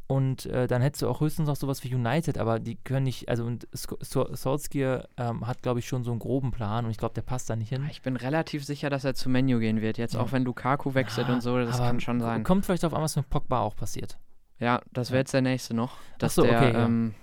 [0.07, 3.29] Und äh, dann hättest du auch höchstens noch sowas wie United, aber die können nicht,
[3.29, 6.93] also und Sk- So- Solskjaer ähm, hat, glaube ich, schon so einen groben Plan und
[6.93, 7.89] ich glaube, der passt da nicht hin.
[7.91, 9.99] Ich bin relativ sicher, dass er zu Menu gehen wird.
[9.99, 10.21] Jetzt Ja.
[10.21, 12.45] auch wenn Lukaku wechselt Ja, und so, das kann schon sein.
[12.45, 14.17] Kommt vielleicht auf einmal, was mit Pogba auch passiert.
[14.61, 17.15] Ja, das wäre jetzt der nächste noch, dass so, der okay, ähm,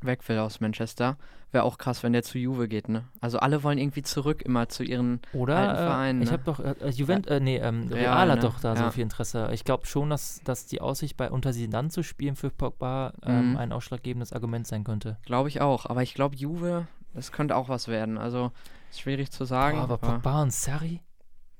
[0.00, 1.16] weg will aus Manchester.
[1.50, 3.04] Wäre auch krass, wenn der zu Juve geht, ne?
[3.22, 5.56] Also alle wollen irgendwie zurück immer zu ihren Oder?
[5.56, 6.32] Alten Äh, Vereinen, ich ne?
[6.32, 8.42] habe doch, äh, äh, Juvent, äh, nee, ähm, Real, Real, hat ne?
[8.42, 8.90] doch da so Ja.
[8.90, 9.48] viel Interesse.
[9.52, 13.50] Ich glaube schon, dass, dass die Aussicht bei unter Zidane zu spielen für Pogba ähm,
[13.52, 13.56] Mhm.
[13.56, 15.16] ein ausschlaggebendes Argument sein könnte.
[15.24, 15.86] Glaube ich auch.
[15.86, 18.18] Aber ich glaube, Juve, das könnte auch was werden.
[18.18, 18.52] Also,
[18.92, 19.78] schwierig zu sagen.
[19.78, 21.00] Boah, aber aber Pogba und Sarri?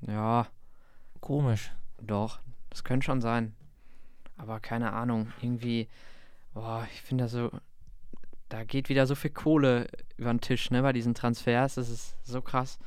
[0.03, 0.47] ja,
[1.21, 1.73] Komisch.
[2.01, 2.41] doch.
[2.71, 3.55] Das könnte schon sein.
[4.37, 5.33] Aber keine Ahnung.
[5.41, 5.89] Irgendwie,
[6.55, 7.51] boah, ich finde da so,
[8.49, 11.75] da geht wieder so viel Kohle über den Tisch, ne, bei diesen Transfers.
[11.75, 12.79] Das ist so krass.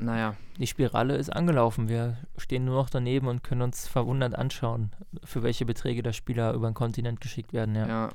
[0.00, 1.88] Naja, Die Spirale ist angelaufen.
[1.88, 4.92] Wir stehen nur noch daneben und können uns verwundert anschauen,
[5.24, 7.74] für welche Beträge da Spieler über den Kontinent geschickt werden.
[7.74, 7.88] Ja.
[7.88, 8.08] ja.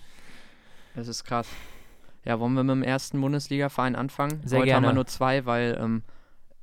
[0.95, 1.47] Das ist krass.
[2.23, 4.41] Ja, wollen wir mit dem ersten Bundesliga-Verein anfangen?
[4.45, 4.95] Sehr Heute haben wir gerne.
[4.95, 6.03] nur zwei, weil ähm,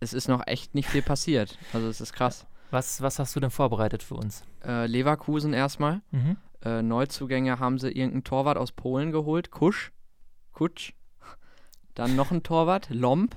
[0.01, 1.59] es ist noch echt nicht viel passiert.
[1.75, 2.47] Also es ist krass.
[2.71, 4.43] Was, was hast du denn vorbereitet für uns?
[4.65, 6.01] Äh, Leverkusen erstmal.
[6.13, 6.37] Mhm.
[6.65, 9.51] Äh, Neuzugänge haben sie irgendeinen Torwart aus Polen geholt.
[9.51, 9.93] Kusch.
[10.53, 10.93] Kutsch.
[11.95, 12.89] Dann noch ein Torwart.
[12.91, 13.37] Lomb.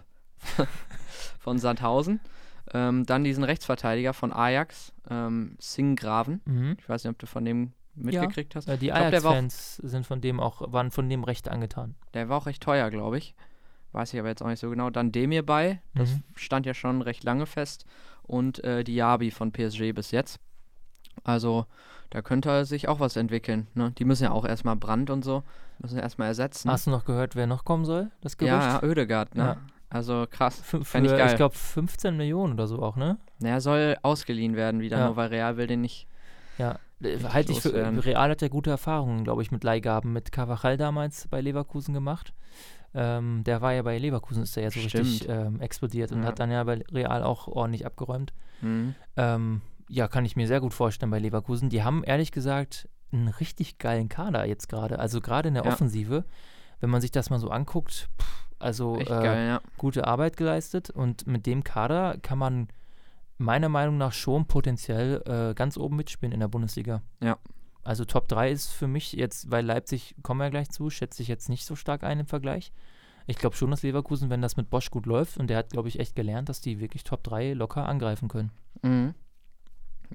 [1.40, 2.20] von Sandhausen.
[2.74, 4.94] Ähm, dann diesen Rechtsverteidiger von Ajax.
[5.10, 6.42] Ähm, Singgraven.
[6.46, 6.78] Mhm.
[6.80, 8.68] Ich weiß nicht, ob du von dem mitgekriegt hast.
[8.68, 11.96] Äh, die Ajax-Fans sind von dem auch, waren von dem recht angetan.
[12.14, 13.36] Der war auch recht teuer, glaube ich.
[13.92, 14.90] Weiß ich aber jetzt auch nicht so genau.
[14.90, 15.82] Dann Demir bei.
[15.94, 16.24] Das Mhm.
[16.36, 17.86] stand ja schon recht lange fest.
[18.24, 20.40] Und äh, Diaby von PSG bis jetzt.
[21.23, 21.65] Also,
[22.10, 23.67] da könnte sich auch was entwickeln.
[23.73, 23.91] Ne?
[23.97, 25.43] Die müssen ja auch erstmal Brand und so.
[25.80, 26.69] Müssen erstmal ersetzen.
[26.69, 28.12] Hast du noch gehört, wer noch kommen soll?
[28.21, 28.54] Das Gerücht?
[28.54, 29.43] ja, ja, Ödegard, ne?
[29.43, 29.58] Ja.
[29.89, 30.60] Also krass.
[30.62, 31.28] Für, ich für, geil.
[31.30, 33.17] ich glaube, 15 Millionen oder so auch, ne?
[33.39, 35.06] Na, er soll ausgeliehen werden wieder, Ja.
[35.08, 36.08] nur weil Real will den nicht.
[36.58, 37.69] Ja, äh, halte ich für.
[37.69, 37.99] Loswerden.
[37.99, 40.12] Real hat ja gute Erfahrungen, glaube ich, mit Leihgaben.
[40.13, 42.34] Mit Carvajal damals bei Leverkusen gemacht.
[42.95, 45.30] Ähm, der war ja bei Leverkusen, ist der ja so richtig Stimmt.
[45.30, 46.28] ähm, explodiert und Ja.
[46.30, 48.34] hat dann ja bei Real auch ordentlich abgeräumt.
[48.62, 48.93] Mhm.
[49.17, 51.69] Ähm, ja, kann ich mir sehr gut vorstellen bei Leverkusen.
[51.69, 55.00] Die haben ehrlich gesagt einen richtig geilen Kader jetzt gerade.
[55.00, 55.72] Also gerade in der Ja.
[55.72, 56.26] Offensive,
[56.80, 59.62] wenn man sich das mal so anguckt, pff, also äh, geil, ja.
[59.78, 62.67] gute Arbeit geleistet und mit dem Kader kann man
[63.38, 67.02] meiner Meinung nach schon potenziell äh, ganz oben mitspielen in der Bundesliga.
[67.22, 67.38] Ja.
[67.84, 71.28] Also Top 3 ist für mich jetzt, weil Leipzig, kommen wir gleich zu, schätze ich
[71.28, 72.72] jetzt nicht so stark ein im Vergleich.
[73.28, 75.88] Ich glaube schon, dass Leverkusen, wenn das mit Bosch gut läuft, und der hat, glaube
[75.89, 78.52] ich, echt gelernt, dass die wirklich Top 3 locker angreifen können.
[78.82, 79.13] Mhm.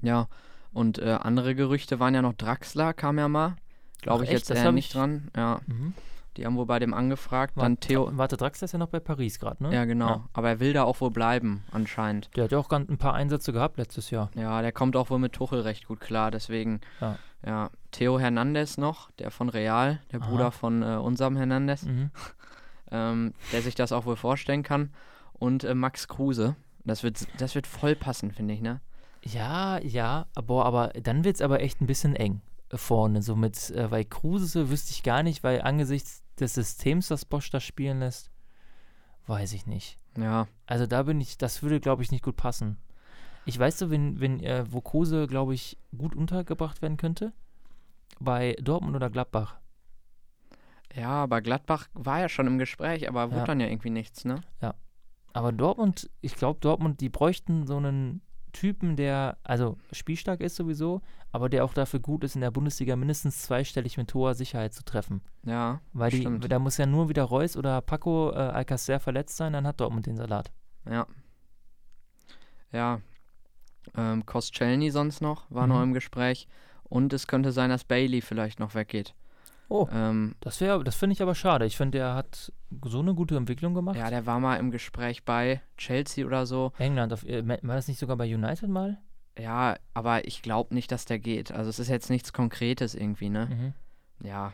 [0.01, 0.27] Ja,
[0.73, 3.55] und äh, andere Gerüchte waren ja noch Draxler, kam ja mal.
[4.01, 4.49] Glaube ich echt?
[4.49, 5.29] jetzt hab nicht ich- dran.
[5.35, 5.93] Ja, Mhm.
[6.37, 7.57] die haben wohl bei dem angefragt.
[7.57, 8.09] Warte, Dann Theo.
[8.13, 9.73] Warte, Draxler ist ja noch bei Paris gerade, ne?
[9.73, 10.07] Ja, genau.
[10.07, 10.25] Ja.
[10.33, 12.29] Aber er will da auch wohl bleiben, anscheinend.
[12.35, 14.29] Der hat ja auch ganz ein paar Einsätze gehabt letztes Jahr.
[14.35, 16.79] Ja, der kommt auch wohl mit Tuchel recht gut klar, deswegen.
[17.01, 17.17] Ja.
[17.45, 20.29] Ja, Theo Hernandez noch, der von Real, der Aha.
[20.29, 22.11] Bruder von äh, unserem Hernandez, Mhm.
[22.91, 24.91] ähm, der sich das auch wohl vorstellen kann.
[25.33, 26.55] Und äh, Max Kruse.
[26.85, 28.79] Das wird, das wird voll passen, finde ich, ne?
[29.23, 32.41] Ja, ja, boah, aber dann wird es aber echt ein bisschen eng
[32.73, 33.21] vorne.
[33.21, 37.49] So mit, äh, weil Kruse wüsste ich gar nicht, weil angesichts des Systems, das Bosch
[37.49, 38.31] da spielen lässt,
[39.27, 39.97] weiß ich nicht.
[40.17, 42.77] Ja, Also da bin ich, das würde, glaube ich, nicht gut passen.
[43.45, 47.33] Ich weiß so, wenn, wenn, äh, wo Kruse, glaube ich, gut untergebracht werden könnte?
[48.19, 49.55] Bei Dortmund oder Gladbach.
[50.93, 53.45] ja, aber Gladbach war ja schon im Gespräch, aber wurde Ja.
[53.45, 54.41] dann ja irgendwie nichts, ne?
[55.31, 61.01] Aber Dortmund, ich glaube, Dortmund, die bräuchten so einen Typen, der, also spielstark ist sowieso,
[61.31, 64.83] aber der auch dafür gut ist, in der Bundesliga mindestens zweistellig mit hoher Sicherheit zu
[64.83, 65.21] treffen.
[65.43, 66.51] Ja, Weil die, stimmt.
[66.51, 70.05] da muss ja nur wieder Reus oder Paco äh, Alcacer verletzt sein, dann hat Dortmund
[70.05, 70.51] den Salat.
[70.89, 71.05] Ja.
[72.71, 73.01] Ja.
[73.95, 75.73] Ähm, Koscielny sonst noch, war Mhm.
[75.73, 76.47] noch im Gespräch.
[76.83, 79.13] Und es könnte sein, dass Bailey vielleicht noch weggeht.
[79.69, 81.65] Oh, Ähm, das wäre, das finde ich aber schade.
[81.65, 82.51] Ich finde, der hat
[82.85, 83.95] so eine gute Entwicklung gemacht.
[83.97, 86.73] ja, der war mal im Gespräch bei Chelsea oder so.
[86.79, 88.97] England, auf, äh, war das nicht sogar bei United mal?
[89.37, 91.51] Ja, aber ich glaube nicht, dass der geht.
[91.51, 93.45] Also es ist jetzt nichts Konkretes irgendwie, ne?
[93.45, 94.27] Mhm.
[94.27, 94.53] Ja,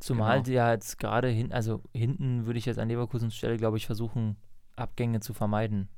[0.00, 0.44] Zumal Genau.
[0.44, 3.86] die ja jetzt gerade hin, also hinten würde ich jetzt an Leverkusens Stelle, glaube ich,
[3.86, 4.36] versuchen,
[4.76, 5.88] Abgänge zu vermeiden.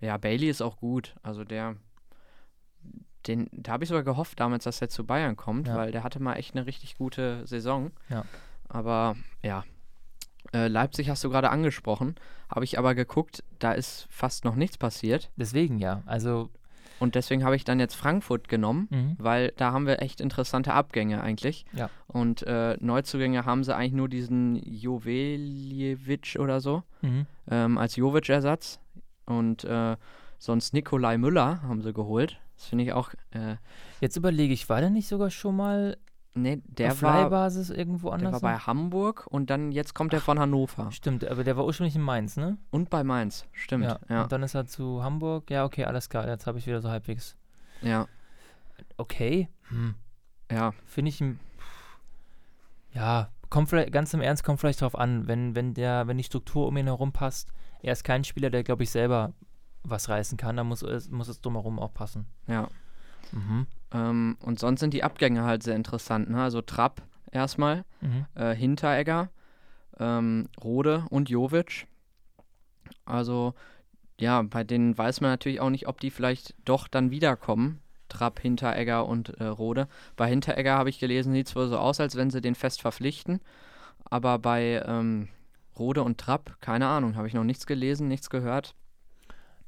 [0.00, 1.16] ja, Bailey ist auch gut.
[1.22, 1.76] Also der,
[3.26, 5.76] den, da habe ich sogar gehofft damals, dass er zu Bayern kommt, Ja.
[5.76, 7.90] weil der hatte mal echt eine richtig gute Saison.
[8.08, 8.24] Ja.
[8.68, 9.64] Aber ja,
[10.52, 12.14] äh, Leipzig hast du gerade angesprochen,
[12.48, 15.30] habe ich aber geguckt, da ist fast noch nichts passiert.
[15.36, 16.02] Deswegen ja.
[16.06, 16.50] Also,
[16.98, 19.16] Und deswegen habe ich dann jetzt Frankfurt genommen, mhm.
[19.18, 21.66] weil da haben wir echt interessante Abgänge eigentlich.
[21.72, 21.90] Ja.
[22.06, 27.26] Und äh, Neuzugänge haben sie eigentlich nur diesen Joveljevic oder so Mhm.
[27.50, 28.78] ähm, als Jovic-Ersatz.
[29.26, 29.96] Und äh,
[30.38, 32.38] sonst Nikolai Müller haben sie geholt.
[32.56, 33.10] Das finde ich auch.
[33.30, 33.56] Äh,
[34.00, 35.96] jetzt überlege ich, war der nicht sogar schon mal
[36.34, 38.32] nee, der auf war, Leihbasis irgendwo der anders?
[38.34, 40.90] war bei Hamburg und dann jetzt kommt er von Hannover.
[40.92, 42.58] Stimmt, aber der war ursprünglich in Mainz, ne?
[42.70, 43.84] Und bei Mainz, stimmt.
[43.84, 43.98] Ja.
[44.08, 45.50] Ja, Und dann ist er zu Hamburg.
[45.50, 46.26] Ja, okay, alles klar.
[46.26, 47.36] Jetzt habe ich wieder so halbwegs.
[47.82, 48.06] ja,
[48.98, 49.48] Okay.
[49.68, 49.94] Hm.
[50.50, 50.72] ja.
[50.84, 51.22] Finde ich.
[52.92, 56.24] Ja, kommt vielleicht, ganz im Ernst, kommt vielleicht drauf an, wenn, wenn der, wenn die
[56.24, 57.52] Struktur um ihn herum passt.
[57.82, 59.32] Er ist kein Spieler, der, glaube ich, selber
[59.88, 60.56] was reißen kann.
[60.56, 62.26] Da muss es, muss es drumherum auch passen.
[62.46, 62.68] ja.
[63.32, 63.66] Mhm.
[63.92, 66.30] Ähm, und sonst sind die Abgänge halt sehr interessant.
[66.30, 66.40] Ne?
[66.40, 68.26] Also Trapp erstmal, Mhm.
[68.36, 69.30] äh, Hinteregger,
[69.98, 71.88] ähm, Rode und Jovic.
[73.04, 73.54] Also,
[74.18, 77.80] ja, bei denen weiß man natürlich auch nicht, ob die vielleicht doch dann wiederkommen.
[78.08, 79.88] Trapp, Hinteregger und äh, Rode.
[80.14, 82.80] Bei Hinteregger habe ich gelesen, sieht es wohl so aus, als wenn sie den fest
[82.80, 83.40] verpflichten.
[84.04, 85.28] Aber bei ähm,
[85.76, 88.74] Rode und Trapp, keine Ahnung, habe ich noch nichts gelesen, nichts gehört.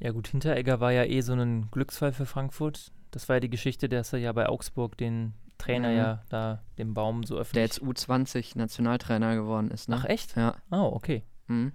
[0.00, 2.92] Ja, gut, Hinteregger war ja eh so ein Glücksfall für Frankfurt.
[3.10, 5.96] Das war ja die Geschichte, dass er ja bei Augsburg den Trainer Mhm.
[5.96, 7.64] ja da den Baum so Der öffentlich.
[7.64, 9.96] jetzt U20-Nationaltrainer geworden ist, ne?
[9.98, 10.36] Ach, echt?
[10.36, 10.54] Ja.
[10.70, 11.24] Oh, okay.
[11.48, 11.72] Mhm.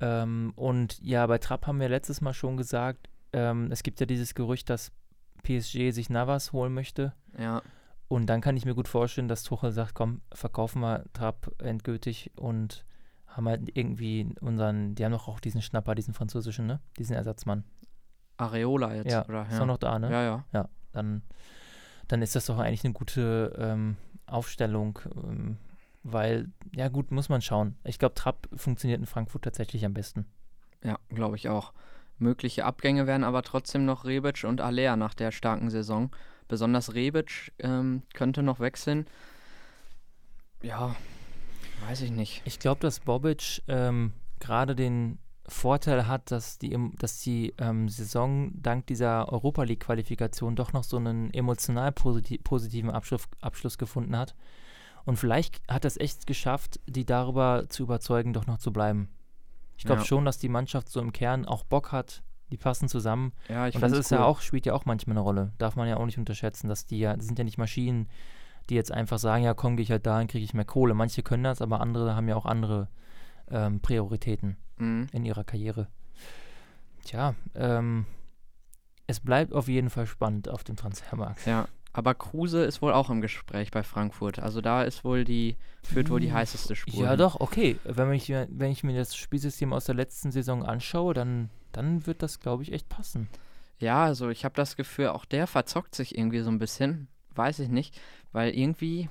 [0.00, 4.06] Ähm, und ja, bei Trapp haben wir letztes Mal schon gesagt, ähm, es gibt ja
[4.06, 4.92] dieses Gerücht, dass
[5.42, 7.14] PSG sich Navas holen möchte.
[7.38, 7.62] Ja.
[8.08, 12.30] Und dann kann ich mir gut vorstellen, dass Tuchel sagt, komm, verkaufen wir Trapp endgültig
[12.36, 12.84] und
[13.36, 16.80] haben halt irgendwie unseren, die haben doch auch diesen Schnapper, diesen französischen, ne?
[16.98, 17.64] Diesen Ersatzmann.
[18.36, 19.46] Areola jetzt, Ja, oder?
[19.48, 20.10] Ist auch noch da, ne?
[20.10, 20.68] ja, ja.
[20.92, 21.22] Dann,
[22.08, 25.56] dann ist das doch eigentlich eine gute ähm, Aufstellung, ähm,
[26.04, 27.76] weil, ja gut, muss man schauen.
[27.84, 30.26] Ich glaube, Trapp funktioniert in Frankfurt tatsächlich am besten.
[30.84, 31.72] Ja, glaube ich auch.
[32.18, 36.14] Mögliche Abgänge wären aber trotzdem noch Rebic und Alea nach der starken Saison.
[36.46, 39.06] Besonders Rebic ähm, könnte noch wechseln.
[40.62, 40.94] Ja,
[41.80, 42.42] weiß ich nicht.
[42.44, 48.50] Ich glaube, dass Bobic ähm, gerade den Vorteil hat, dass die, dass die ähm, Saison
[48.54, 54.34] dank dieser Europa League-Qualifikation doch noch so einen emotional positi positiven Abschluss, Abschluss gefunden hat.
[55.04, 59.10] Und vielleicht hat es echt geschafft, die darüber zu überzeugen, doch noch zu bleiben.
[59.76, 60.06] Ich glaube Ja.
[60.06, 63.32] schon, dass die Mannschaft so im Kern auch Bock hat, die passen zusammen.
[63.50, 65.52] Ja, ich Und das ist ja auch, spielt ja auch manchmal eine Rolle.
[65.58, 68.08] Darf man ja auch nicht unterschätzen, dass die ja, das sind ja nicht Maschinen,
[68.70, 70.94] die jetzt einfach sagen, ja komm, gehe ich halt dahin, kriege ich mehr Kohle.
[70.94, 72.88] Manche können das, aber andere haben ja auch andere
[73.50, 75.06] ähm, Prioritäten Mhm.
[75.12, 75.86] in ihrer Karriere.
[77.04, 78.06] Tja, ähm,
[79.06, 81.44] es bleibt auf jeden Fall spannend auf dem Transfermarkt.
[81.46, 84.38] Ja, aber Kruse ist wohl auch im Gespräch bei Frankfurt.
[84.38, 87.04] Also da ist wohl die, führt wohl die Mm, heißeste Spur.
[87.04, 87.76] Ja, doch, okay.
[87.84, 92.06] Wenn ich, mir- wenn ich mir das Spielsystem aus der letzten Saison anschaue, dann, dann
[92.06, 93.28] wird das, glaube ich, echt passen.
[93.78, 97.08] Ja, also ich habe das Gefühl, auch der verzockt sich irgendwie so ein bisschen.
[97.34, 98.00] Weiß ich nicht.
[98.34, 99.08] Weil irgendwie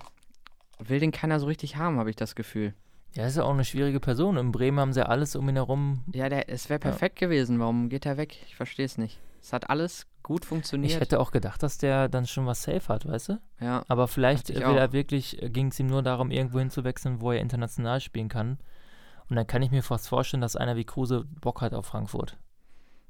[0.79, 2.73] will den keiner so richtig haben, habe ich das Gefühl.
[3.13, 4.37] Ja, ist ja auch eine schwierige Person.
[4.37, 7.59] In Bremen haben sie ja alles um ihn herum Ja, der, es wäre perfekt gewesen.
[7.59, 8.35] Warum geht er weg?
[8.47, 9.19] Ich verstehe es nicht.
[9.41, 10.91] Es hat alles gut funktioniert.
[10.91, 13.39] Ich hätte auch gedacht, dass der dann schon was safe hat, weißt du?
[13.61, 14.75] ja, Aber vielleicht will auch.
[14.75, 18.57] er wirklich, ging es ihm nur darum, irgendwo hinzuwechseln, wo er international spielen kann.
[19.29, 22.37] Und dann kann ich mir fast vorstellen, dass einer wie Kruse Bock hat auf Frankfurt.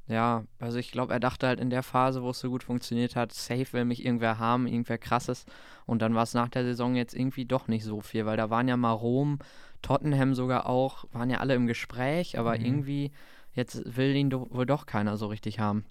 [0.08, 3.16] Ja, also ich glaube, er dachte halt in der Phase, wo es so gut funktioniert
[3.16, 5.46] hat, safe will mich irgendwer haben, irgendwer krasses.
[5.86, 8.50] Und dann war es nach der Saison jetzt irgendwie doch nicht so viel, weil da
[8.50, 9.40] waren ja mal Rom,
[9.82, 12.66] Tottenham sogar auch, waren ja alle im Gespräch, aber Mhm.
[12.66, 13.12] irgendwie
[13.54, 15.86] jetzt will ihn do wohl doch keiner so richtig haben.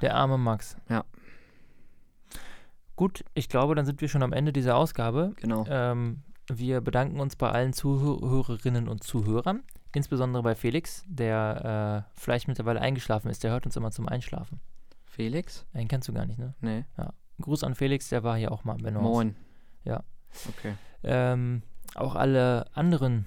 [0.00, 0.76] Der arme Max.
[0.88, 1.04] Ja.
[2.94, 5.32] Gut, ich glaube, dann sind wir schon am Ende dieser Ausgabe.
[5.36, 5.66] Genau.
[5.68, 9.62] Ähm, wir bedanken uns bei allen Zuhörerinnen und Zuhörern,
[9.96, 13.42] insbesondere bei Felix, der äh, vielleicht mittlerweile eingeschlafen ist.
[13.42, 14.60] Der hört uns immer zum Einschlafen.
[15.04, 15.66] Felix?
[15.72, 16.54] Den kennst du gar nicht, ne?
[16.60, 16.84] Nee.
[17.40, 18.76] Gruß an Felix, der war hier auch mal.
[18.80, 19.36] Wenn Moin.
[19.84, 20.04] Ja.
[20.48, 20.74] Okay.
[21.02, 21.62] Ähm,
[21.94, 23.26] auch alle anderen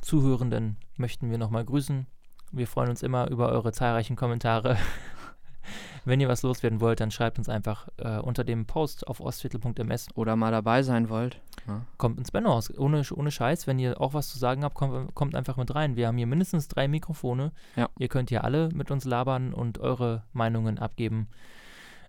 [0.00, 2.06] Zuhörenden möchten wir nochmal grüßen.
[2.52, 4.76] Wir freuen uns immer über eure zahlreichen Kommentare.
[6.04, 10.08] Wenn ihr was loswerden wollt, dann schreibt uns einfach äh, unter dem Post auf ostviertel.ms.
[10.14, 11.40] Oder mal dabei sein wollt.
[11.66, 11.82] Ja.
[11.98, 12.76] Kommt ins Bennohaus.
[12.76, 15.96] Ohne, ohne Scheiß, wenn ihr auch was zu sagen habt, kommt, kommt einfach mit rein.
[15.96, 17.52] Wir haben hier mindestens drei Mikrofone.
[17.76, 17.88] Ja.
[17.98, 21.28] Ihr könnt hier alle mit uns labern und eure Meinungen abgeben.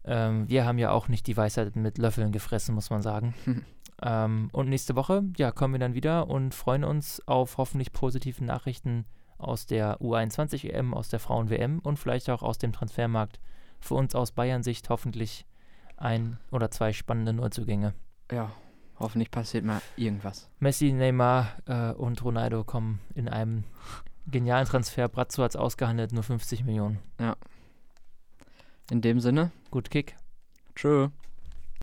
[0.05, 3.33] Ähm, wir haben ja auch nicht die Weisheit mit Löffeln gefressen, muss man sagen.
[3.45, 3.63] Hm.
[3.99, 8.43] Ähm, und nächste Woche, ja, kommen wir dann wieder und freuen uns auf hoffentlich positive
[8.43, 9.05] Nachrichten
[9.39, 13.39] aus der U21 EM, aus der Frauen-WM und vielleicht auch aus dem Transfermarkt
[13.79, 15.47] für uns aus Bayern-Sicht hoffentlich
[15.95, 17.93] ein oder zwei spannende Neuzugänge.
[18.31, 18.51] Ja,
[18.99, 20.49] hoffentlich passiert mal irgendwas.
[20.59, 23.63] Messi, Neymar äh, und Ronaldo kommen in einem
[24.27, 25.07] genialen Transfer.
[25.07, 26.99] Brazzo hat es ausgehandelt, nur 50 Millionen.
[27.19, 27.35] Ja.
[28.89, 29.51] In dem Sinne.
[29.71, 30.15] Gut Kick.
[30.75, 31.09] Tschö.